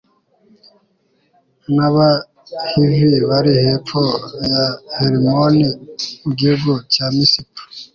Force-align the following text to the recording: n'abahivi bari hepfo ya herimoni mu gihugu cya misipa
n'abahivi 1.75 3.15
bari 3.29 3.51
hepfo 3.63 4.01
ya 4.49 4.63
herimoni 4.97 5.65
mu 6.23 6.31
gihugu 6.39 6.71
cya 6.93 7.05
misipa 7.15 7.61